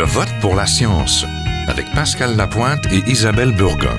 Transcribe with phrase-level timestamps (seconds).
[0.00, 1.26] Je vote pour la science
[1.68, 3.98] avec Pascal Lapointe et Isabelle Burgon.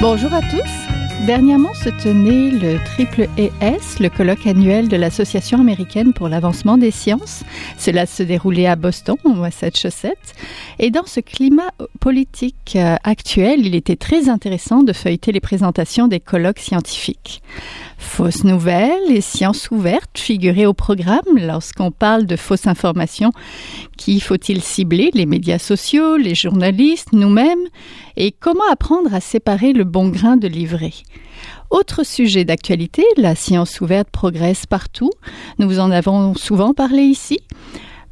[0.00, 0.79] Bonjour à tous.
[1.26, 6.90] Dernièrement se tenait le triple ES, le colloque annuel de l'Association américaine pour l'avancement des
[6.90, 7.44] sciences.
[7.78, 10.34] Cela se déroulait à Boston, au Massachusetts.
[10.78, 11.70] Et dans ce climat
[12.00, 17.42] politique euh, actuel, il était très intéressant de feuilleter les présentations des colloques scientifiques.
[17.98, 23.30] Fausses nouvelles et sciences ouvertes figuraient au programme lorsqu'on parle de fausses informations.
[23.98, 27.66] Qui faut-il cibler Les médias sociaux, les journalistes, nous-mêmes?
[28.16, 30.92] Et comment apprendre à séparer le bon grain de l'ivraie
[31.70, 35.10] autre sujet d'actualité, la science ouverte progresse partout.
[35.58, 37.40] Nous vous en avons souvent parlé ici.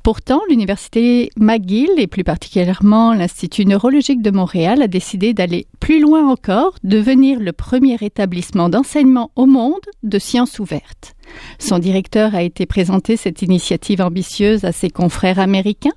[0.09, 6.27] Pourtant, l'université McGill et plus particulièrement l'Institut neurologique de Montréal a décidé d'aller plus loin
[6.27, 11.15] encore, devenir le premier établissement d'enseignement au monde de sciences ouvertes.
[11.59, 15.93] Son directeur a été présenté cette initiative ambitieuse à ses confrères américains.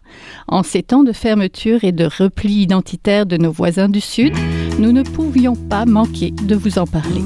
[0.49, 4.33] En ces temps de fermeture et de repli identitaire de nos voisins du Sud,
[4.77, 7.21] nous ne pouvions pas manquer de vous en parler.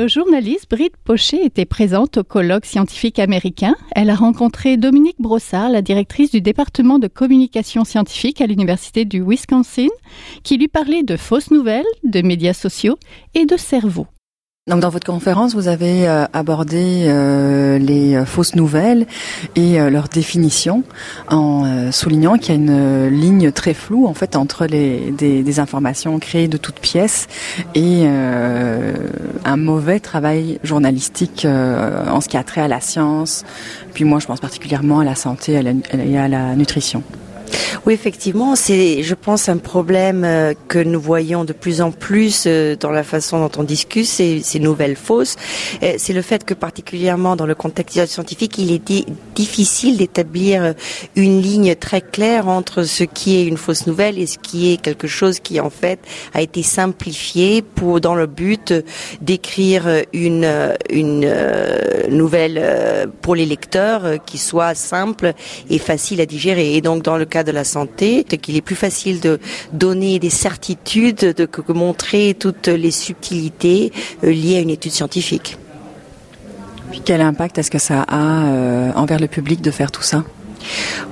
[0.00, 3.74] Nos journalistes, Britt Pochet était présente au colloque scientifique américain.
[3.94, 9.22] Elle a rencontré Dominique Brossard, la directrice du département de communication scientifique à l'Université du
[9.22, 9.88] Wisconsin,
[10.42, 12.96] qui lui parlait de fausses nouvelles, de médias sociaux
[13.34, 14.06] et de cerveau.
[14.70, 19.04] Donc dans votre conférence, vous avez euh, abordé euh, les euh, fausses nouvelles
[19.56, 20.84] et leur définition
[21.28, 25.60] en soulignant qu'il y a une ligne très floue en fait entre les, des, des
[25.60, 27.26] informations créées de toutes pièces
[27.74, 33.44] et un mauvais travail journalistique en ce qui a trait à la science.
[33.94, 35.60] Puis moi, je pense particulièrement à la santé
[35.94, 37.02] et à la nutrition.
[37.86, 42.44] Oui, effectivement, c'est, je pense, un problème euh, que nous voyons de plus en plus
[42.46, 45.36] euh, dans la façon dont on discute ces, nouvelles fausses.
[45.82, 50.74] Euh, c'est le fait que, particulièrement dans le contexte scientifique, il est difficile d'établir
[51.16, 54.76] une ligne très claire entre ce qui est une fausse nouvelle et ce qui est
[54.76, 56.00] quelque chose qui, en fait,
[56.34, 58.74] a été simplifié pour, dans le but
[59.22, 60.48] d'écrire une,
[60.90, 61.32] une
[62.10, 65.32] nouvelle pour les lecteurs qui soit simple
[65.70, 66.74] et facile à digérer.
[66.74, 69.38] Et donc, dans le cas de la santé, qu'il est plus facile de
[69.72, 73.92] donner des certitudes de, que montrer toutes les subtilités
[74.24, 75.56] euh, liées à une étude scientifique.
[76.90, 80.24] Puis quel impact est-ce que ça a euh, envers le public de faire tout ça?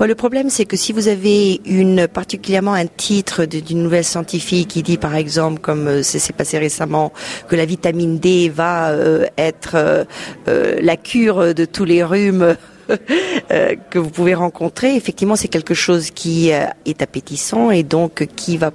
[0.00, 4.82] Le problème, c'est que si vous avez une particulièrement un titre d'une nouvelle scientifique qui
[4.82, 7.12] dit, par exemple, comme euh, c'est passé récemment,
[7.48, 8.92] que la vitamine D va
[9.36, 10.06] être
[10.46, 12.56] la cure de tous les rhumes
[13.90, 18.56] que vous pouvez rencontrer, effectivement, c'est quelque chose qui euh, est appétissant et donc qui
[18.56, 18.72] va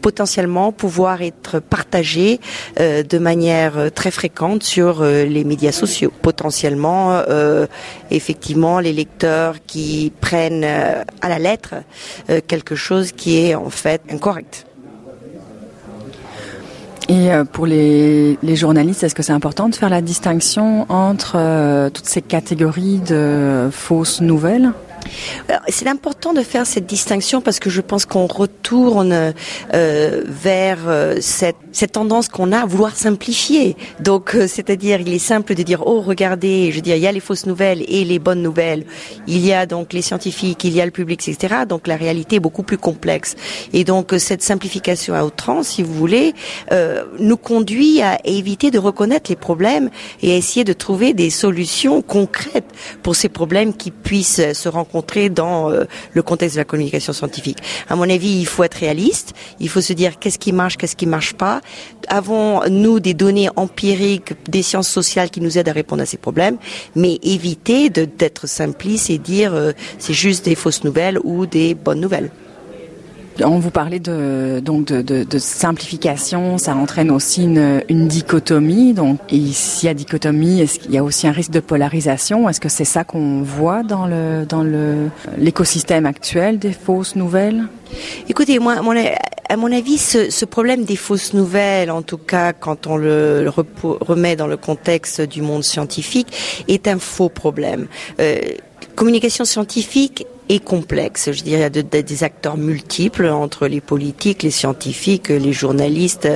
[0.00, 2.40] potentiellement pouvoir être partagé
[2.78, 6.12] euh, de manière très fréquente sur les médias sociaux.
[6.22, 7.22] Potentiellement,
[8.10, 11.74] effectivement, les lecteurs qui prennent à la lettre
[12.46, 14.66] quelque chose qui est en fait incorrect.
[17.12, 21.90] Et euh, pour les, journalistes, est-ce que c'est important de faire la distinction entre euh,
[21.90, 24.72] toutes ces catégories de fausses nouvelles?
[25.68, 29.34] C'est important de faire cette distinction parce que je pense qu'on retourne
[29.74, 31.56] euh, vers euh, cette,
[31.92, 33.76] tendance qu'on a à vouloir simplifier.
[34.00, 37.06] Donc, euh, c'est-à-dire, il est simple de dire, oh, regardez, je veux dire, il y
[37.06, 38.84] a les fausses nouvelles et les bonnes nouvelles.
[39.26, 41.62] Il y a donc les scientifiques, il y a le public, etc.
[41.68, 43.34] Donc, la réalité est beaucoup plus complexe.
[43.72, 46.34] Et donc, cette simplification à outrance, si vous voulez,
[47.18, 49.90] nous conduit à éviter de reconnaître les problèmes
[50.22, 52.70] et à essayer de trouver des solutions concrètes
[53.02, 54.91] pour ces problèmes qui puissent se rencontrer
[55.30, 57.58] dans euh, le contexte de la communication scientifique.
[57.88, 59.34] À mon avis, il faut être réaliste.
[59.60, 61.60] Il faut se dire qu'est-ce qui marche, qu'est-ce qui marche pas.
[62.08, 66.56] Avons-nous des données empiriques, des sciences sociales qui nous aident à répondre à ces problèmes,
[66.96, 72.00] mais éviter d'être simpliste et dire euh, c'est juste des fausses nouvelles ou des bonnes
[72.00, 72.30] nouvelles.
[73.40, 78.92] On vous parlait de, donc de, simplification, ça entraîne aussi une, dichotomie.
[78.92, 82.48] Donc, et s'il y a dichotomie, est-ce qu'il y a aussi un risque de polarisation?
[82.48, 85.08] Est-ce que c'est ça qu'on voit dans le dans le
[85.38, 87.64] l'écosystème actuel des fausses nouvelles?
[88.28, 88.76] Écoutez, moi,
[89.48, 93.50] à mon avis, ce, problème des fausses nouvelles, en tout cas quand on le,
[93.82, 97.86] remet dans le contexte du monde scientifique, est un faux problème.
[98.20, 98.38] Euh,
[98.94, 101.30] communication scientifique est complexe.
[101.32, 106.28] Je dirais de, des acteurs multiples entre les politiques, les scientifiques, les journalistes,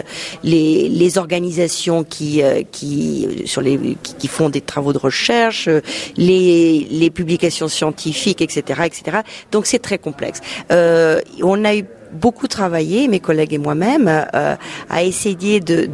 [0.43, 2.43] les, les organisations qui
[2.73, 5.69] qui sur les qui, font des travaux de recherche,
[6.17, 9.19] les les publications scientifiques, etc., etc.
[9.53, 10.41] Donc c'est très complexe.
[10.71, 14.57] Euh, on a eu beaucoup travaillé, mes collègues et moi-même, euh,
[14.89, 15.87] à essayer de,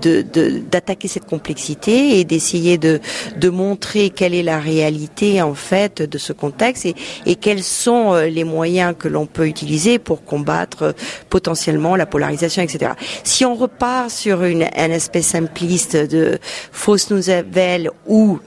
[0.71, 3.01] d'attaquer cette complexité et d'essayer de,
[3.37, 6.95] de montrer quelle est la réalité en fait de ce contexte et,
[7.27, 10.93] et quels sont euh, les moyens que l'on peut utiliser pour combattre euh,
[11.29, 12.93] potentiellement la polarisation, etc.
[13.25, 16.39] Si on repart sur une, un aspect simpliste de
[16.73, 18.39] fausse nouvelle ou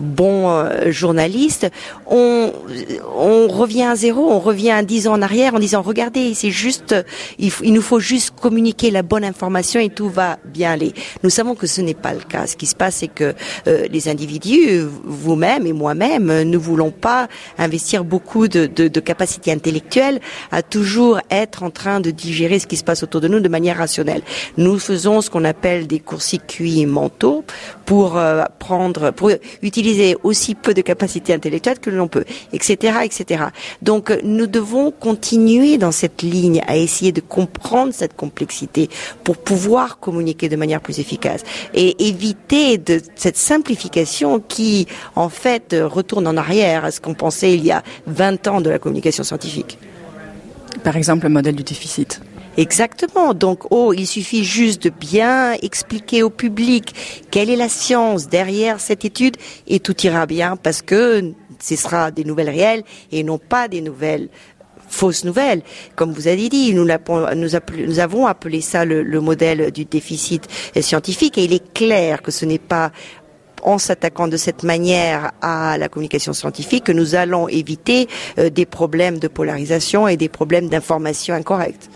[0.00, 1.70] bon euh, journaliste,
[2.06, 2.52] on,
[3.16, 6.50] on revient à zéro, on revient à dix ans en arrière en disant regardez, c'est
[6.50, 6.94] juste,
[7.38, 10.92] il, nous faut juste communiquer la bonne information et tout va bien aller.
[11.22, 12.46] Nous savons que ce n'est pas le cas.
[12.46, 13.34] Ce qui se passe, c'est que
[13.66, 17.28] euh, les individus, vous-même et moi-même, ne voulons pas
[17.58, 22.66] investir beaucoup de, de, de capacités intellectuelles à toujours être en train de digérer ce
[22.66, 24.22] qui se passe autour de nous de manière rationnelle.
[24.56, 27.44] Nous faisons ce qu'on appelle des courts-circuits mentaux
[27.84, 29.30] pour euh, prendre, pour
[29.62, 29.87] utiliser
[30.22, 33.44] aussi peu de capacité intellectuelle que l'on peut, etc., etc.
[33.82, 38.88] Donc, nous devons continuer dans cette ligne à essayer de comprendre cette complexité
[39.24, 41.42] pour pouvoir communiquer de manière plus efficace
[41.74, 47.54] et éviter de cette simplification qui, en fait, retourne en arrière à ce qu'on pensait
[47.54, 49.78] il y a 20 ans de la communication scientifique.
[50.84, 52.20] Par exemple, le modèle du déficit.
[52.58, 53.34] Exactement.
[53.34, 56.92] Donc, oh, il suffit juste de bien expliquer au public
[57.30, 59.36] quelle est la science derrière cette étude
[59.68, 62.82] et tout ira bien parce que ce sera des nouvelles réelles
[63.12, 64.28] et non pas des nouvelles
[64.88, 65.62] fausses nouvelles.
[65.94, 66.88] Comme vous avez dit, nous,
[68.00, 70.48] avons appelé ça le, le, modèle du déficit
[70.80, 72.90] scientifique et il est clair que ce n'est pas
[73.62, 78.08] en s'attaquant de cette manière à la communication scientifique que nous allons éviter
[78.38, 81.88] euh, des problèmes de polarisation et des problèmes d'information incorrecte.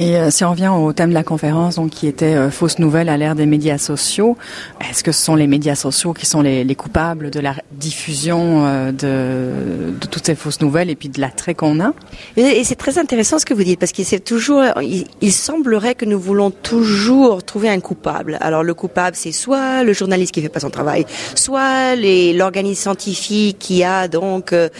[0.00, 2.78] Et euh, si on revient au thème de la conférence, donc qui était euh, fausses
[2.78, 4.38] nouvelles à l'ère des médias sociaux,
[4.80, 8.64] est-ce que ce sont les médias sociaux qui sont les, les coupables de la diffusion
[8.64, 11.92] euh, de, de, toutes ces fausses nouvelles et puis de l'attrait qu'on a?
[12.38, 15.94] Et, c'est très intéressant ce que vous dites parce que c'est toujours, il, il, semblerait
[15.94, 18.38] que nous voulons toujours trouver un coupable.
[18.40, 21.04] Alors le coupable, c'est soit le journaliste qui fait pas son travail,
[21.34, 24.70] soit l'organisme scientifique qui a donc euh,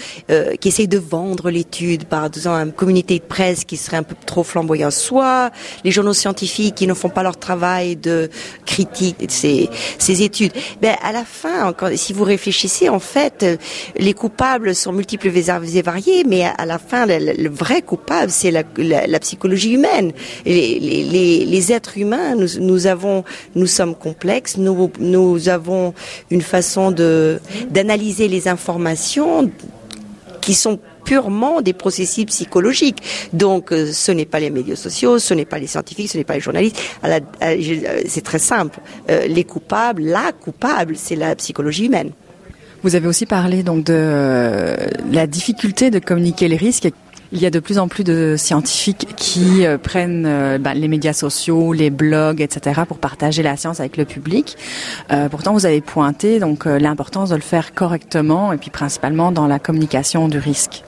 [0.61, 4.15] qui essaye de vendre l'étude par disons un communauté de presse qui serait un peu
[4.25, 5.51] trop flamboyant soit
[5.83, 8.31] les journaux scientifiques qui ne font pas leur travail de
[8.65, 10.53] critique de ces, études.
[10.81, 13.45] Ben, à la fin, si vous réfléchissez, en fait,
[13.97, 19.19] les coupables sont multiples et variés, mais à la fin, le, vrai coupable, c'est la,
[19.19, 20.13] psychologie humaine.
[20.47, 25.93] Les, êtres humains, nous, sommes complexes, nous, avons
[26.31, 29.51] une façon d'analyser les informations
[30.51, 33.01] qui sont purement des processus psychologiques.
[33.33, 36.25] Donc, euh, ce n'est pas les médias sociaux, ce n'est pas les scientifiques, ce n'est
[36.25, 36.77] pas les journalistes.
[37.05, 37.21] Euh,
[38.09, 38.81] c'est très simple.
[39.09, 42.11] Euh, les coupables, la coupable, c'est la psychologie humaine.
[42.83, 44.75] Vous avez aussi parlé donc de
[45.13, 46.89] la difficulté de communiquer les risques.
[47.33, 51.73] Il y a de plus en plus de scientifiques qui prennent bah, les médias sociaux,
[51.73, 52.83] les blogs, etc.
[52.89, 54.57] pour partager la science avec le public.
[55.31, 59.61] pourtant, vous avez pointé donc l'importance de le faire correctement et puis principalement dans la
[59.61, 60.83] communication du risque.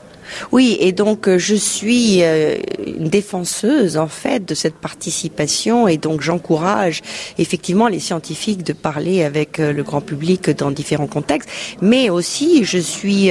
[0.51, 5.97] Oui, et donc euh, je suis euh, une défenseuse en fait de cette participation et
[5.97, 7.03] donc j'encourage
[7.39, 11.49] effectivement les scientifiques de parler avec euh, le grand public dans différents contextes,
[11.81, 13.31] mais aussi je suis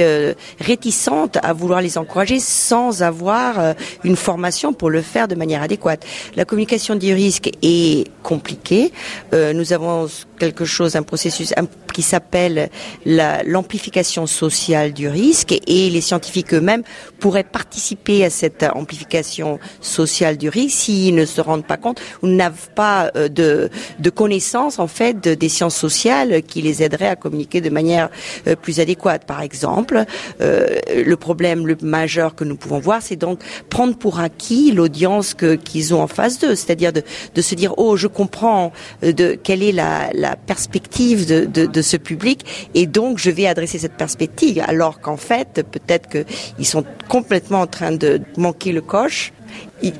[0.60, 6.04] réticente à vouloir les encourager sans avoir une formation pour le faire de manière adéquate.
[6.36, 8.92] La communication du risque est compliquée.
[9.32, 10.08] nous avons
[10.38, 11.54] quelque chose, un processus
[11.92, 12.70] qui s'appelle
[13.04, 16.82] l'amplification sociale du risque et les scientifiques eux-mêmes
[17.18, 22.26] pourraient participer à cette amplification sociale du risque s'ils ne se rendent pas compte ou
[22.26, 27.16] n'avent pas euh, de, de connaissances en fait des sciences sociales qui les aideraient à
[27.16, 28.10] communiquer de manière
[28.46, 29.24] euh, plus adéquate.
[29.26, 30.04] Par exemple,
[30.40, 35.34] euh, le problème le majeur que nous pouvons voir, c'est donc prendre pour acquis l'audience
[35.64, 37.02] qu'ils ont en face d'eux, c'est-à-dire de,
[37.34, 38.72] de, se dire oh je comprends
[39.02, 43.46] de quelle est la, la perspective de, de, de, ce public et donc je vais
[43.46, 44.62] adresser cette perspective.
[44.66, 49.32] Alors qu'en fait peut-être qu'ils sont complètement en train de manquer le coche,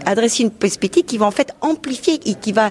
[0.07, 2.71] adresser une perspective qui va en fait amplifier et qui va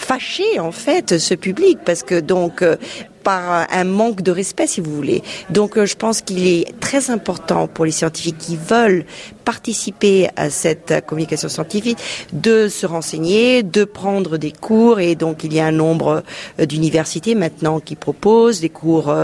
[0.00, 2.76] fâcher en fait ce public parce que donc euh,
[3.22, 5.22] par un manque de respect, si vous voulez.
[5.50, 9.04] Donc, je pense qu'il est très important pour les scientifiques qui veulent
[9.44, 11.98] participer à cette communication scientifique
[12.32, 16.22] de se renseigner, de prendre des cours et donc il y a un nombre
[16.58, 19.14] d'universités maintenant qui proposent des cours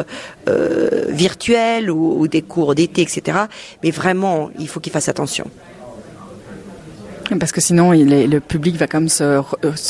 [1.08, 3.38] virtuels ou, des cours d'été, etc.
[3.82, 5.50] Mais vraiment, il faut qu'ils fassent attention.
[7.40, 9.42] Parce que sinon, le public va comme se, euh,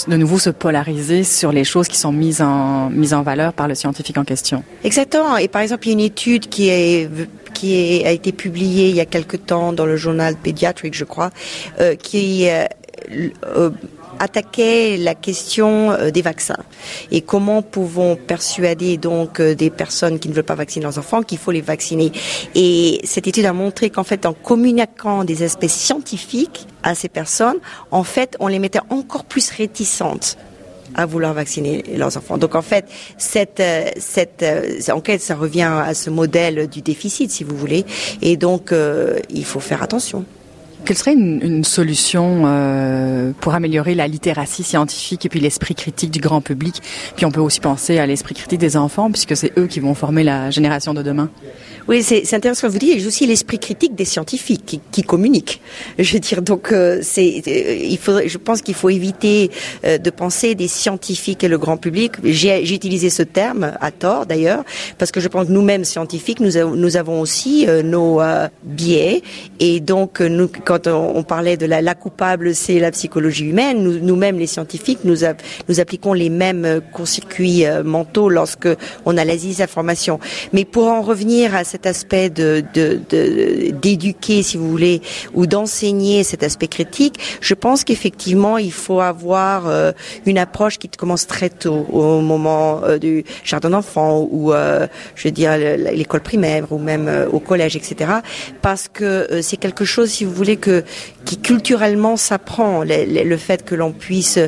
[0.08, 3.68] de nouveau se polariser sur les choses qui sont mises en, mises en valeur par
[3.68, 4.62] le scientifique en question.
[4.84, 5.36] Exactement.
[5.36, 9.06] Et par exemple, il y a une étude qui a été publiée il y a
[9.06, 11.30] quelque temps dans le journal Pediatric, je crois,
[11.80, 12.64] euh, qui euh,
[13.44, 13.70] euh
[14.18, 16.58] attaquait la question euh, des vaccins
[17.10, 21.22] et comment pouvons persuader donc euh, des personnes qui ne veulent pas vacciner leurs enfants
[21.22, 22.12] qu'il faut les vacciner?
[22.54, 27.58] Et cette étude a montré qu'en fait, en communiquant des aspects scientifiques à ces personnes,
[27.90, 30.36] en fait, on les mettait encore plus réticentes
[30.94, 32.38] à vouloir vacciner leurs enfants.
[32.38, 32.86] Donc en fait,
[33.18, 34.44] cette, euh, cette
[34.88, 37.84] enquête, ça revient à ce modèle du déficit, si vous voulez.
[38.22, 38.72] Et donc,
[39.30, 40.24] il faut faire attention.
[40.86, 46.20] Quelle serait une, solution euh, pour améliorer la littératie scientifique et puis l'esprit critique du
[46.20, 46.80] grand public?
[47.16, 49.94] Puis on peut aussi penser à l'esprit critique des enfants, puisque c'est eux qui vont
[49.94, 51.28] former la génération de demain.
[51.88, 53.04] Oui, c'est intéressant ce que vous dites.
[53.04, 55.60] A aussi l'esprit critique des scientifiques qui, communiquent.
[55.98, 59.50] Je veux dire, donc euh, euh, il faudrait, je pense qu'il faut éviter
[59.84, 62.12] de penser des scientifiques et le grand public.
[62.22, 64.64] J'ai utilisé ce terme à tort d'ailleurs,
[64.98, 68.20] parce que je pense que nous-mêmes scientifiques, nous, avons aussi nos
[68.64, 69.22] biais.
[69.58, 70.22] Et donc,
[70.64, 73.82] quand on, parlait de la, la coupable, c'est la psychologie humaine.
[73.82, 78.68] Nous, nous-mêmes, les scientifiques, nous, appliquons les mêmes courts-circuits mentaux lorsque
[79.04, 80.18] on a la information.
[80.52, 82.64] Mais pour en revenir à cet aspect de
[83.70, 85.02] d'éduquer, si vous voulez,
[85.34, 89.92] ou d'enseigner cet aspect critique, je pense qu'effectivement, il faut avoir euh,
[90.24, 95.28] une approche qui commence très tôt, au moment euh, du jardin d'enfants ou, euh, je
[95.28, 98.10] veux dire, l'école primaire ou même au collège, etc.
[98.62, 100.56] Parce que c'est quelque chose, si vous voulez,
[101.24, 104.38] qui culturellement s'apprend, le fait que l'on puisse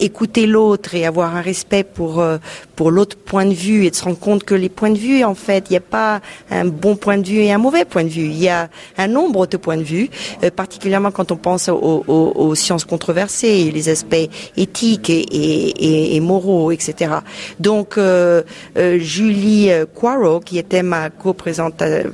[0.00, 2.38] écouter l'autre et avoir un respect pour euh,
[2.76, 5.22] pour l'autre point de vue et de se rendre compte que les points de vue,
[5.24, 8.02] en fait, il n'y a pas un bon point de vue et un mauvais point
[8.02, 8.24] de vue.
[8.24, 8.68] Il y a
[8.98, 10.08] un nombre de points de vue,
[10.42, 17.12] euh, particulièrement quand on pense aux, sciences controversées, les aspects éthiques et, et, moraux, etc.
[17.60, 18.42] Donc, euh,
[18.76, 22.12] Julie Quarro, qui était ma co-présentatrice,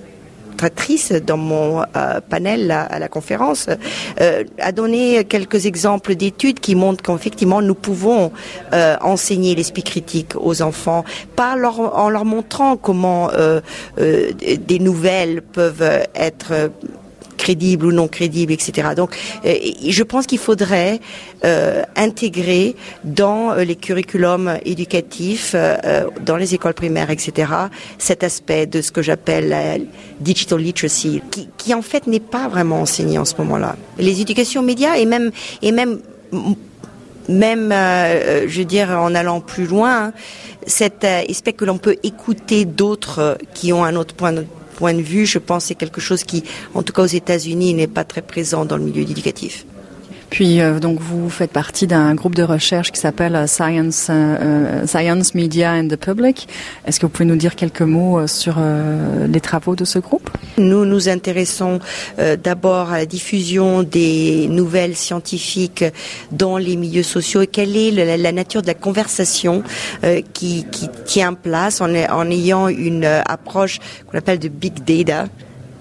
[1.24, 3.68] dans mon euh, panel à, la conférence
[4.20, 8.32] euh, a donné quelques exemples d'études qui montrent qu'effectivement nous pouvons
[8.72, 11.04] euh, enseigner l'esprit critique aux enfants
[11.36, 13.30] par leur, en leur montrant comment
[13.96, 15.82] des nouvelles peuvent
[16.14, 16.70] être
[17.48, 18.88] crédible ou non crédible, etc.
[18.94, 19.54] Donc, euh,
[19.88, 21.00] je pense qu'il faudrait
[21.44, 25.56] euh, intégrer dans euh, les curriculums éducatifs,
[26.26, 27.52] dans les écoles primaires, etc.,
[27.96, 29.78] cet aspect de ce que j'appelle la
[30.20, 31.22] digital literacy,
[31.56, 33.76] qui, en fait n'est pas vraiment enseigné en ce moment-là.
[33.98, 35.30] Les éducations médias et même
[35.62, 36.00] et même
[37.28, 40.12] même, je veux dire, en allant plus loin,
[40.66, 44.46] cet aspect que l'on peut écouter d'autres qui ont un autre point de
[44.78, 47.74] point de vue, je pense que c'est quelque chose qui, en tout cas aux États-Unis,
[47.74, 49.66] n'est pas très présent dans le milieu éducatif.
[50.30, 54.86] Puis euh, donc vous faites partie d'un groupe de recherche qui s'appelle euh, Science euh,
[54.86, 56.48] Science Media and the Public.
[56.86, 58.56] Est-ce que vous pouvez nous dire quelques mots sur
[59.28, 60.30] les travaux de ce groupe?
[60.58, 61.78] Nous nous intéressons
[62.42, 65.84] d'abord à la diffusion des nouvelles scientifiques
[66.32, 69.62] dans les milieux sociaux et quelle est la, nature de la conversation
[70.32, 75.26] qui, qui, tient place en ayant une approche qu'on appelle de big data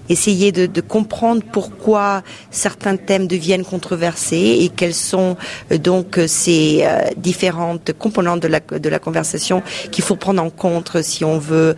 [0.08, 5.36] essayer de, de, comprendre pourquoi certains thèmes deviennent controversés et quelles sont
[5.72, 10.42] euh, donc euh, ces euh, différentes composantes de la, de la conversation qu'il faut prendre
[10.42, 11.76] en compte si on veut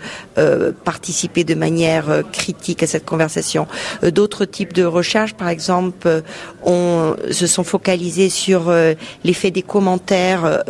[0.84, 3.66] participer de manière critique à cette conversation.
[4.02, 6.22] D'autres types de recherches, par exemple,
[6.66, 8.72] se sont focalisés sur
[9.25, 10.62] l'effet des commentaires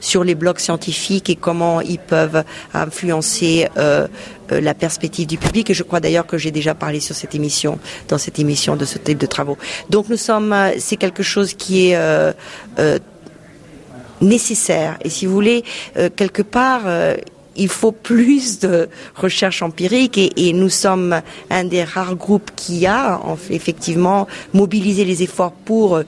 [0.00, 2.44] sur les blogs scientifiques et comment ils peuvent
[2.74, 4.08] influencer euh,
[4.60, 5.70] la perspective du public.
[5.70, 7.78] Et je crois d'ailleurs que j'ai déjà parlé sur cette émission,
[8.08, 9.58] dans cette émission de ce type de travaux.
[9.90, 12.32] Donc nous sommes, euh, c'est quelque chose qui est euh,
[14.20, 14.98] nécessaire.
[15.02, 15.64] Et si vous voulez,
[16.14, 16.82] quelque part,
[17.56, 23.20] il faut plus de recherche empirique et, nous sommes un des rares groupes qui a
[23.50, 26.00] effectivement mobilisé les efforts pour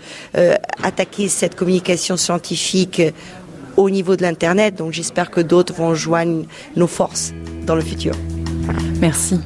[0.81, 3.03] attaquer cette communication scientifique
[3.77, 4.77] au niveau de l'Internet.
[4.77, 6.45] Donc j'espère que d'autres vont joindre
[6.77, 7.33] nos forces
[7.67, 8.15] dans le futur.
[9.01, 9.41] Merci.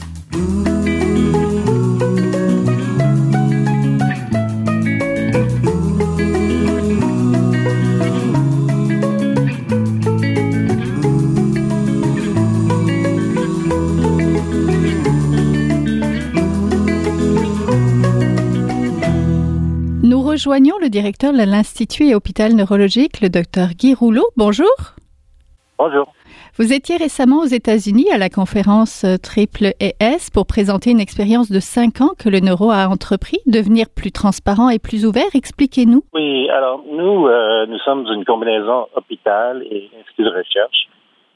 [20.49, 24.25] Rejoignons le directeur de l'Institut et hôpital neurologique, le docteur Guy Rouleau.
[24.35, 24.73] Bonjour.
[25.77, 26.11] Bonjour.
[26.57, 31.61] Vous étiez récemment aux États-Unis à la conférence Triple ES pour présenter une expérience de
[31.61, 35.29] cinq ans que le neuro a entrepris, devenir plus transparent et plus ouvert.
[35.35, 36.03] Expliquez-nous.
[36.15, 40.89] Oui, alors nous, euh, nous sommes une combinaison hôpital et institut de recherche.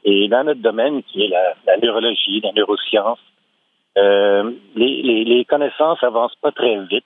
[0.07, 3.21] Et dans notre domaine, qui est la, neurologie, la neuroscience,
[3.99, 7.05] euh, les, les, les, connaissances avancent pas très vite.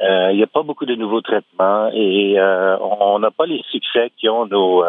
[0.00, 2.36] Il n'y a pas beaucoup de nouveaux traitements et
[2.80, 4.82] on n'a pas les succès qui ont nos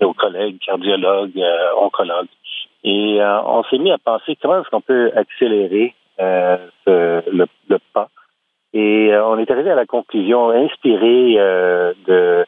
[0.00, 2.28] nos collègues cardiologues, euh, oncologues.
[2.82, 7.46] Et euh, on s'est mis à penser comment est-ce qu'on peut accélérer euh, le,
[7.92, 8.08] pas.
[8.72, 12.44] Et on est arrivé à la conclusion, inspiré de,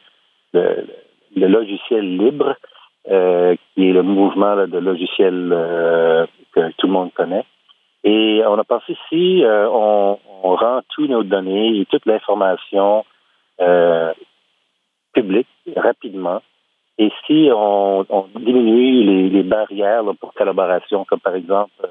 [0.53, 2.55] le logiciel libre,
[3.05, 5.49] qui est le mouvement de logiciels
[6.53, 7.45] que tout le monde connaît.
[8.03, 13.03] Et on a pensé si on, on, rend toutes nos données et toute l'information
[15.13, 16.41] publique rapidement,
[16.99, 18.05] et si on,
[18.39, 21.87] diminue les, barrières pour collaboration, comme par exemple euh,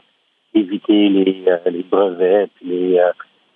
[0.55, 3.13] éviter les, euh, les brevets et euh,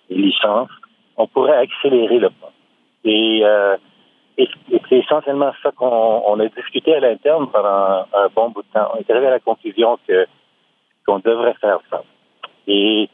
[0.09, 0.69] les, licences,
[1.17, 2.51] on pourrait accélérer le pas.
[3.03, 3.43] Et,
[4.89, 8.91] c'est essentiellement ça qu'on a discuté à l'interne pendant un bon bout de temps.
[8.93, 10.25] On est arrivé à la conclusion que
[11.05, 12.03] qu'on devrait faire ça.
[12.73, 13.09] Et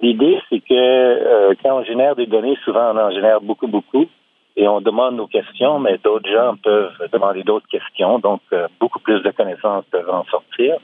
[0.00, 4.06] l'idée, c'est que quand on génère des données, souvent on en génère beaucoup, beaucoup
[4.56, 8.98] et on demande nos questions, mais d'autres gens peuvent demander d'autres questions, donc euh, beaucoup
[8.98, 10.76] plus de connaissances peuvent en sortir.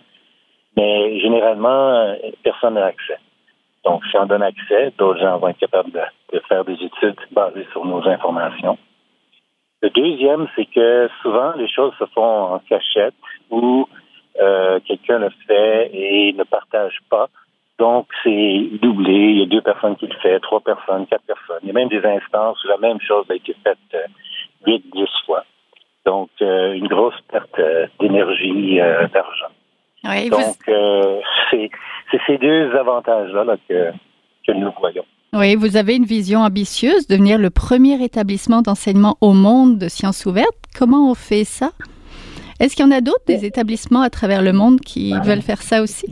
[0.76, 3.18] Mais généralement, euh, personne n'a accès.
[3.85, 7.66] Donc, si on donne accès, d'autres gens vont être capables de, faire des études basées
[7.73, 8.78] sur nos informations.
[9.83, 13.14] Le deuxième, c'est que souvent, les choses se font en cachette
[13.50, 13.87] ou
[14.40, 17.28] euh, quelqu'un le fait et ne partage pas.
[17.78, 19.12] Donc, c'est doublé.
[19.12, 21.61] Il y a deux personnes qui le font, trois personnes, quatre personnes.
[21.62, 23.99] Il y a même des instances où la même chose a été faite euh,
[24.66, 25.45] huit, dix fois.
[26.06, 28.78] Donc, euh, une grosse perte euh, d'énergie,
[29.12, 29.52] d'argent.
[30.04, 30.56] Oui, Donc,
[31.50, 31.71] c'est
[32.26, 33.90] ces deux avantages-là que,
[34.47, 35.04] que nous voyons.
[35.35, 40.25] Oui, vous avez une vision ambitieuse, devenir le premier établissement d'enseignement au monde de sciences
[40.25, 40.56] ouvertes.
[40.78, 41.73] Comment on fait ça?
[42.59, 45.61] Est-ce qu'il y en a d'autres, des établissements à travers le monde qui veulent faire
[45.61, 46.07] ça aussi?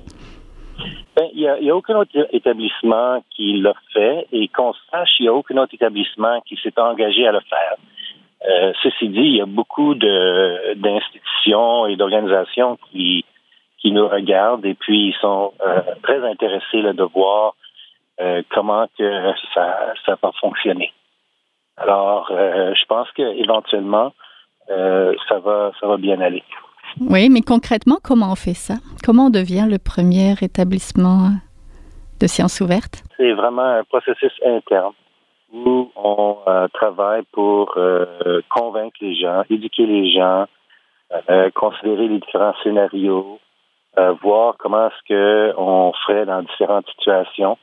[1.16, 5.28] Ben, il n'y a, aucun autre établissement qui l'a fait et qu'on sache, il n'y
[5.28, 7.76] a aucun autre établissement qui s'est engagé à le faire.
[8.48, 13.24] Euh, ceci dit, il y a beaucoup d'institutions et d'organisations qui,
[13.78, 17.54] qui nous regardent et puis ils sont euh, très intéressés là, de voir
[18.20, 20.92] euh, comment que ça, ça va fonctionner.
[21.76, 24.12] Alors, je pense qu'éventuellement,
[24.68, 26.44] ça va ça va bien aller.
[27.00, 28.74] Oui, mais concrètement, comment on fait ça?
[29.04, 31.30] Comment on devient le premier établissement
[32.20, 33.02] de sciences ouvertes?
[33.16, 34.92] C'est vraiment un processus interne
[35.52, 40.46] où on euh, travaille pour euh, convaincre les gens, éduquer les gens,
[41.30, 43.38] euh, considérer les différents scénarios,
[44.22, 47.56] voir comment est-ce qu'on ferait dans différentes situations.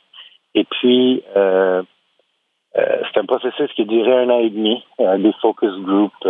[0.55, 6.25] Et puis, c'est un processus qui duré un an et demi, des focus groups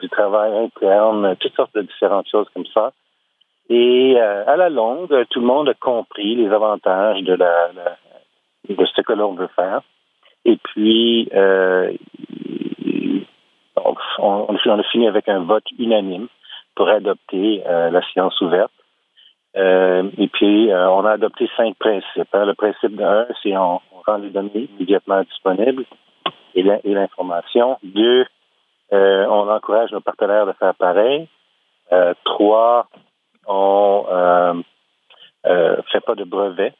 [0.00, 2.92] du travail interne, toutes sortes de différentes choses comme ça.
[3.70, 7.68] Et euh, à la longue, tout le monde a compris les avantages de la,
[8.68, 9.82] de ce que l'on veut faire.
[10.44, 11.92] Et puis, euh,
[14.18, 16.28] on, a fini avec un vote unanime
[16.74, 18.72] pour adopter euh, la science ouverte.
[19.54, 22.32] et puis, on a adopté cinq principes.
[22.32, 22.46] Hein.
[22.46, 25.84] Le principe d'un, c'est on, on rend les données immédiatement disponibles
[26.54, 27.76] et l'information.
[27.82, 28.24] Deux,
[28.92, 31.28] euh, on encourage nos partenaires de faire pareil.
[31.92, 32.86] Euh, trois,
[33.46, 34.54] on euh,
[35.46, 36.72] euh fait pas de brevet.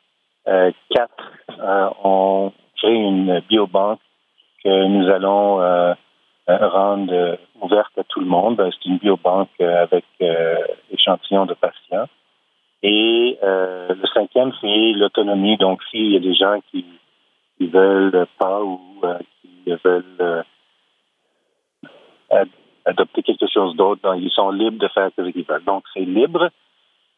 [0.46, 1.32] Euh, quatre,
[2.02, 4.00] on crée une biobanque
[4.64, 5.94] que nous allons
[6.48, 8.56] rendre ouverte à tout le monde.
[8.56, 10.04] Ben, c'est une biobanque avec
[10.90, 12.06] échantillons de patients.
[12.82, 15.58] Et le cinquième, c'est l'autonomie.
[15.58, 16.86] Donc, s'il y a des gens qui,
[17.58, 18.80] qui veulent pas ou
[19.42, 20.44] qui veulent
[22.88, 24.14] adopter quelque chose d'autre.
[24.16, 25.64] ils sont libres de faire ce qu'ils veulent.
[25.64, 26.50] Donc, c'est libre.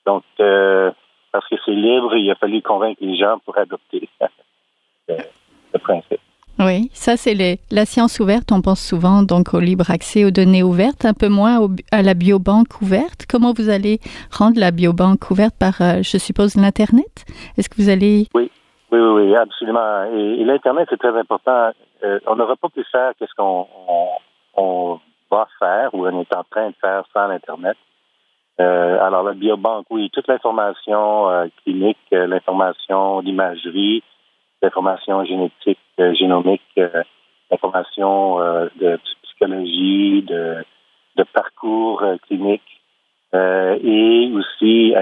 [0.07, 0.91] Donc, euh,
[1.33, 4.09] parce que c'est libre, il a fallu convaincre les gens pour adopter
[5.09, 6.21] le, principe.
[6.59, 8.53] Oui, ça c'est la science ouverte.
[8.53, 12.15] On pense souvent donc au libre accès aux données ouvertes, un peu moins à la
[12.15, 13.25] biobanque ouverte.
[13.31, 13.99] Comment vous allez
[14.31, 17.25] rendre la biobanque ouverte par, euh, je suppose, l'internet?
[17.57, 18.51] Est-ce que vous allez Oui,
[18.93, 20.05] oui, oui, absolument.
[20.13, 21.71] Et, l'internet c'est très important.
[22.03, 24.09] Euh, on n'aurait pas pu faire qu'est-ce qu'on on
[24.57, 27.77] va faire ou on est en train de faire sans l'Internet.
[28.61, 34.03] Euh, alors, la biobanque, oui, toute l'information euh, clinique, euh, l'information d'imagerie,
[34.61, 36.79] l'information génétique, génomique
[37.51, 40.57] d'informations de psychologie, de,
[41.17, 42.81] de parcours clinique
[43.33, 44.95] et aussi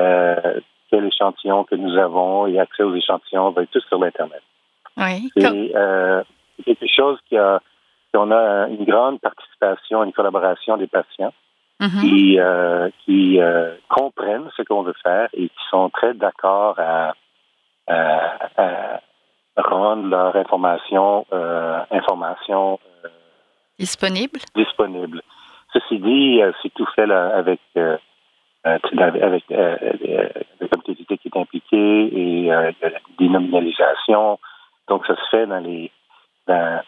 [0.90, 4.42] quel échantillon que nous avons et accès aux échantillons va être tout sur l'Internet.
[4.96, 5.28] Oui.
[5.37, 7.61] C'est quelque chose qui a,
[8.18, 11.33] on a une grande participation, une collaboration des patients.
[11.81, 12.00] Mhm.
[12.00, 17.14] qui, euh, qui euh, comprennent ce qu'on veut faire et qui sont très d'accord à,
[17.87, 19.00] à,
[19.57, 22.81] rendre leur information euh, information
[23.78, 24.40] disponible.
[24.57, 25.22] Disponible.
[25.72, 27.61] Ceci dit, c'est tout fait là, avec
[28.64, 32.72] avec le comité qui est impliqué et la
[33.18, 34.40] dénominalisation.
[34.88, 35.92] Donc, ça se fait dans les
[36.48, 36.83] dans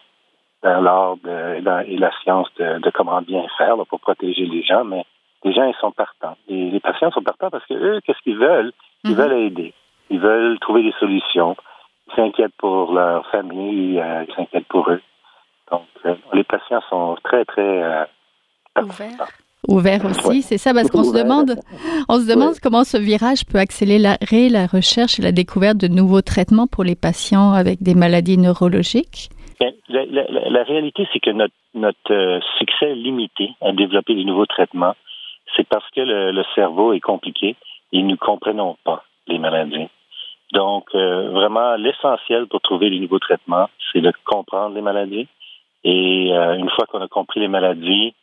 [0.63, 5.05] l'art et la science de, comment bien faire pour protéger les gens, mais
[5.43, 6.37] les gens, ils sont partants.
[6.47, 8.71] Les, patients sont partants parce que eux, qu'est-ce qu'ils veulent?
[9.03, 9.17] Ils mhm.
[9.17, 9.73] veulent aider.
[10.09, 11.55] Ils veulent trouver des solutions.
[12.07, 15.01] Ils s'inquiètent pour leur famille, euh, ils s'inquiètent pour eux.
[15.71, 18.05] Donc, euh, les patients sont très, très euh,
[18.81, 19.27] ouverts.
[19.67, 21.55] Ouvert aussi, c'est ça, parce qu'on se demande,
[22.09, 26.23] on se demande comment ce virage peut accélérer la recherche et la découverte de nouveaux
[26.23, 29.29] traitements pour les patients avec des maladies neurologiques.
[29.61, 34.23] Ben, la, la, la, réalité, c'est que notre, notre euh, succès limité à développer des
[34.23, 34.95] nouveaux traitements,
[35.55, 37.55] c'est parce que le, le, cerveau est compliqué
[37.93, 39.87] et nous ne comprenons pas les maladies.
[40.51, 45.27] Donc, euh, vraiment, l'essentiel pour trouver des nouveaux traitements, c'est de comprendre les maladies.
[45.83, 48.15] Et euh, une fois qu'on a compris les maladies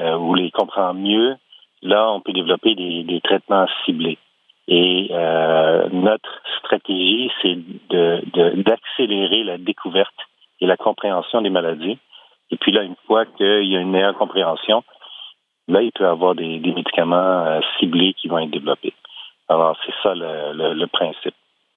[0.00, 1.34] ou les comprend mieux,
[1.82, 4.16] là, on peut développer des, des traitements ciblés.
[4.68, 5.08] Et
[5.90, 7.58] notre stratégie, c'est
[7.90, 10.27] d'accélérer de, la découverte
[10.60, 11.98] et la compréhension des maladies.
[12.50, 14.82] Et puis là, une fois qu'il y a une meilleure compréhension,
[15.68, 18.94] là, il peut y avoir des, médicaments euh, ciblés qui vont être développés.
[19.48, 21.34] Alors, c'est ça le, principe.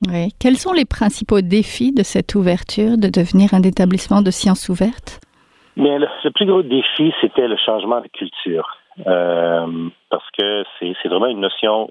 [0.07, 0.29] Oui.
[0.39, 5.21] Quels sont les principaux défis de cette ouverture, de devenir un établissement de sciences ouvertes?
[5.77, 8.77] Bien, le, plus gros défi, c'était le changement de culture.
[9.07, 11.89] Euh, parce que c'est vraiment une notion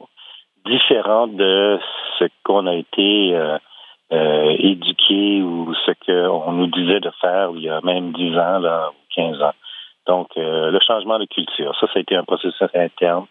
[0.67, 1.79] différente de
[2.19, 3.57] ce qu'on a été euh,
[4.13, 8.59] euh, éduquer ou ce qu'on nous disait de faire il y a même 10 ans,
[8.59, 9.55] là, ou 15 ans.
[10.07, 13.27] Donc, euh, le changement de culture, ça, ça a été un processus interne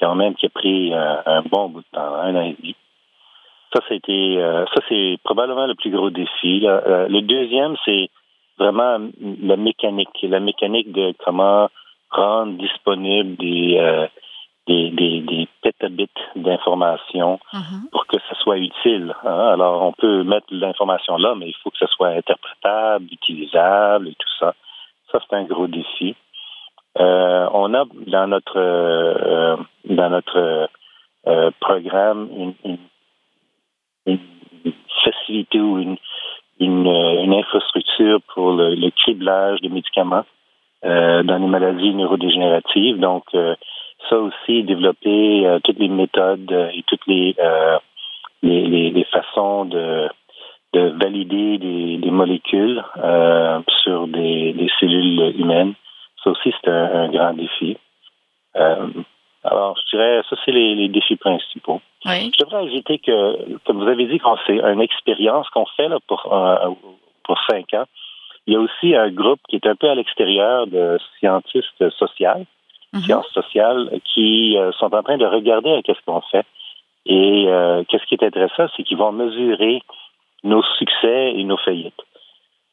[0.00, 2.74] quand même qui a pris euh, un bon bout de temps, un an et demi.
[3.72, 4.38] Ça, c'était,
[4.74, 6.60] ça, c'est probablement le plus gros défi.
[6.60, 8.08] le deuxième, c'est
[8.58, 8.98] vraiment
[9.42, 11.68] la mécanique, la mécanique de comment
[12.10, 14.08] rendre disponible des
[14.66, 17.90] des, des, des pétabits d'informations uh-huh.
[17.92, 19.14] pour que ça soit utile.
[19.24, 19.48] Hein.
[19.52, 24.14] Alors, on peut mettre l'information là, mais il faut que ça soit interprétable, utilisable et
[24.14, 24.54] tout ça.
[25.12, 26.16] Ça, c'est un gros défi.
[26.98, 30.68] Euh, on a dans notre euh, dans notre
[31.26, 32.28] euh, programme
[32.64, 32.78] une,
[34.06, 34.18] une,
[35.04, 35.96] facilité ou une,
[36.58, 40.24] une, une infrastructure pour le, le criblage des médicaments
[40.84, 42.98] euh, dans les maladies neurodégénératives.
[42.98, 43.54] Donc, euh,
[44.08, 47.78] ça aussi, développer euh, toutes les méthodes euh, et toutes les, euh,
[48.42, 50.08] les, les, façons de,
[50.72, 52.82] de valider des, des molécules
[53.82, 55.74] sur des, des, cellules humaines.
[56.22, 57.76] Ça aussi, c'est un, grand défi.
[58.54, 61.80] alors, je dirais, ça, c'est les, les, défis principaux.
[62.04, 62.30] Oui.
[62.32, 66.22] Je devrais ajouter que, comme vous avez dit, c'est une expérience qu'on fait là, pour,
[67.24, 67.86] pour cinq ans.
[68.46, 72.46] Il y a aussi un groupe qui est un peu à l'extérieur de scientistes sociaux
[72.96, 73.02] Mhm.
[73.02, 76.46] sciences sociales qui euh, sont en train de regarder qu'est-ce qu'on fait.
[77.06, 79.80] Et euh, qu'est-ce qui est intéressant, c'est qu'ils vont mesurer
[80.42, 82.02] nos succès et nos faillites.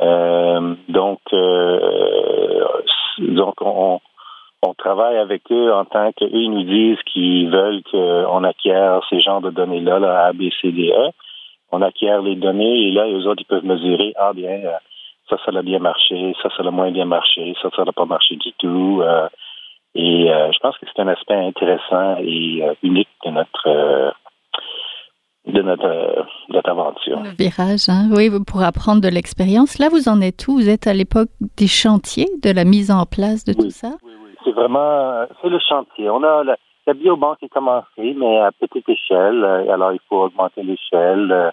[0.01, 1.19] Euh, donc,
[3.19, 3.99] donc on,
[4.63, 9.21] on travaille avec eux en tant qu'eux, ils nous disent qu'ils veulent qu'on acquiert ces
[9.21, 11.09] genres de données-là, là, A, B, C, D, E.
[11.71, 14.61] On acquiert les données et là, eux autres, ils peuvent mesurer, ah bien,
[15.29, 18.05] ça, ça a bien marché, ça, ça a moins bien marché, ça, ça n'a pas
[18.05, 19.03] marché du tout.
[19.95, 24.11] Et euh, je pense que c'est un aspect intéressant et euh, unique de notre euh,
[25.45, 27.21] de notre, notre aventure.
[27.21, 28.07] Le virage, hein?
[28.11, 29.77] oui, pour apprendre de l'expérience.
[29.77, 30.53] Là, vous en êtes où?
[30.53, 31.27] Vous êtes à l'époque
[31.57, 33.89] des chantiers, de la mise en place de tout ça?
[34.03, 36.09] Oui, oui, c'est vraiment c'est le chantier.
[36.09, 36.55] On a la,
[36.87, 39.43] la biobanque est commencée, mais à petite échelle.
[39.69, 41.51] Alors, il faut augmenter l'échelle.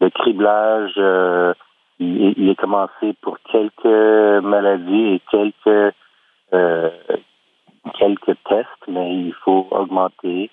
[0.00, 0.94] Le criblage,
[2.00, 5.94] il, il, est commencé pour quelques maladies et quelques
[7.98, 10.50] quelques tests, mais il faut augmenter.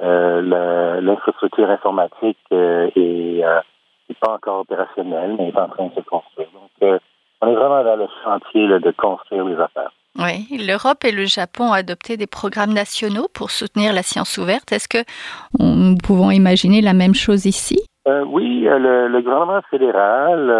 [0.00, 3.60] Euh, l'infrastructure informatique euh, est, euh,
[4.20, 6.48] pas encore opérationnelle, mais est en train de se construire.
[6.52, 6.98] Donc, euh,
[7.40, 9.92] on est vraiment dans le chantier de construire les affaires.
[10.18, 14.70] Oui, l'Europe et le Japon ont adopté des programmes nationaux pour soutenir la science ouverte.
[14.72, 15.04] Est-ce que
[15.58, 17.78] nous pouvons imaginer la même chose ici?
[18.26, 20.50] Oui, le, le, gouvernement fédéral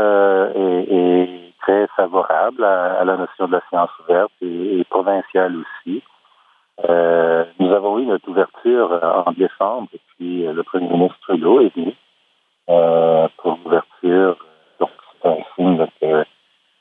[0.56, 6.02] est, est, très favorable à, la notion de la science ouverte et, provinciale aussi.
[6.88, 11.74] Euh, nous avons eu notre ouverture en décembre et puis le premier ministre Trudeau est
[11.74, 11.94] venu
[12.66, 14.36] pour l'ouverture.
[14.80, 16.24] Donc, c'est un signe que,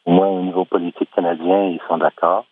[0.06, 2.46] au moins au niveau politique canadien, ils sont d'accord.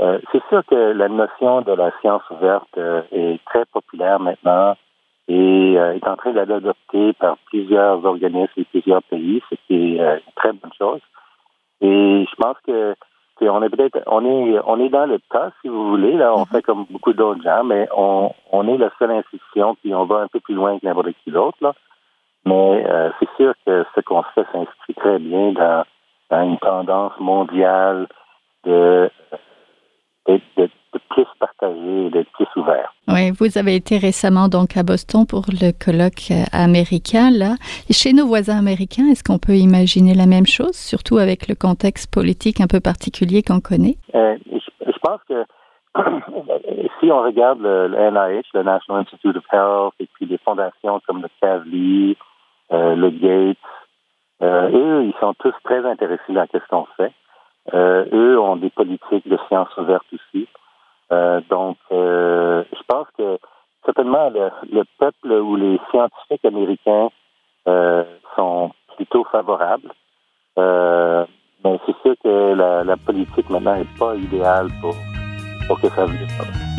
[0.00, 4.76] Euh, c'est sûr que la notion de la science ouverte euh, est très populaire maintenant
[5.26, 9.74] et euh, est en train d'être adoptée par plusieurs organismes et plusieurs pays, ce qui
[9.74, 11.00] est une très bonne chose.
[11.80, 12.94] Et je pense que
[13.40, 16.12] on est peut-être on est on est dans le tas, si vous voulez.
[16.12, 19.94] Là, on fait comme beaucoup d'autres gens, mais on, on est la seule institution, puis
[19.94, 21.58] on va un peu plus loin que n'importe qui d'autre.
[21.60, 21.72] Là.
[22.44, 22.84] Mais
[23.18, 25.84] c'est sûr que ce qu'on fait s'inscrit très bien dans,
[26.30, 28.08] dans une tendance mondiale
[28.64, 29.10] de
[30.26, 30.72] d'être
[31.10, 32.92] plus partagé, d'être plus ouvert.
[33.38, 37.30] Vous avez été récemment donc à Boston pour le colloque euh, américain.
[37.30, 37.54] Là,
[37.90, 42.12] chez nos voisins américains, est-ce qu'on peut imaginer la même chose, surtout avec le contexte
[42.12, 43.96] politique un peu particulier qu'on connaît?
[44.14, 45.44] Euh, je, pense que
[47.00, 51.22] si on regarde le, NIH, le National Institute of Health, et puis des fondations comme
[51.22, 52.16] le Kavli,
[52.72, 53.58] euh, le Gates,
[54.42, 57.12] eux, ils sont tous très intéressés dans ce qu'on fait.
[57.74, 60.46] Eux ont des politiques de sciences ouvertes aussi.
[61.12, 63.38] Euh, donc, euh, je pense que
[63.84, 67.08] certainement le, peuple ou les scientifiques américains
[68.36, 69.92] sont plutôt favorables.
[70.56, 74.94] mais c'est sûr que la, politique maintenant n'est pas idéale pour,
[75.66, 76.28] pour que ça vienne.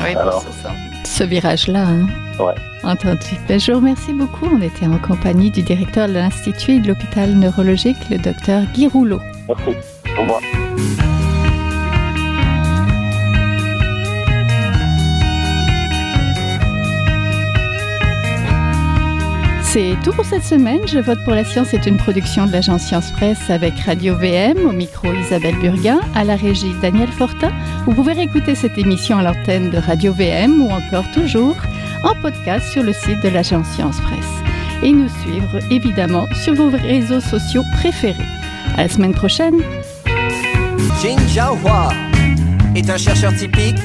[0.02, 0.70] Oui, c'est ça.
[1.06, 1.84] Ce virage-là.
[1.84, 2.06] Hein?
[2.40, 2.56] Ouais.
[2.84, 3.36] Entendu.
[3.48, 4.46] Ben, je vous remercie beaucoup.
[4.46, 8.88] On était en compagnie du directeur de l'Institut et de l'hôpital neurologique, le docteur Guy
[8.88, 9.20] Rouleau.
[9.48, 9.76] Merci.
[10.18, 10.42] Au revoir.
[19.72, 20.80] C'est tout pour cette semaine.
[20.88, 24.66] Je vote pour la science est une production de l'agence Science Presse avec Radio VM,
[24.66, 27.52] au micro Isabelle Burguin, à la régie Daniel Fortin.
[27.86, 31.56] Vous pouvez réécouter cette émission à l'antenne de Radio VM ou encore toujours
[32.04, 34.82] en podcast sur le site de l'agence Science Presse.
[34.82, 38.26] Et nous suivre évidemment sur vos réseaux sociaux préférés.
[38.76, 39.62] À la semaine prochaine.
[41.00, 41.90] Jin Jiahua
[42.74, 43.78] est un chercheur typique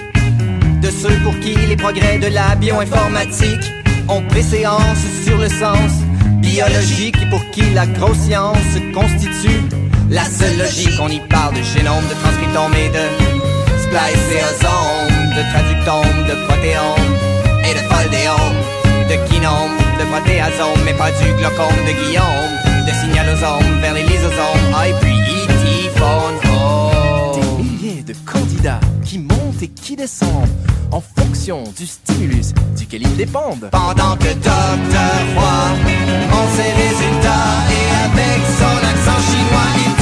[0.81, 5.93] de ceux pour qui les progrès de la bioinformatique ont préséance sur le sens
[6.39, 8.57] biologique pour qui la grosse science
[8.93, 9.63] constitue
[10.11, 10.99] la seule logique.
[11.01, 13.05] On y parle de génome, de transcriptome et de
[13.85, 17.13] spliceosome, de traductome, de protéome
[17.65, 18.59] et de foldéome,
[19.09, 24.75] de kinome, de protéasome, mais pas du glaucome de Guillaume, de signalosome vers les lysosomes,
[24.75, 26.44] ah, et puis E.T.
[29.69, 30.49] qui descendent
[30.91, 33.69] en fonction du stimulus duquel ils dépendent.
[33.71, 35.77] Pendant que Docteur Roy,
[36.33, 39.94] on ses résultats et avec son accent chinois,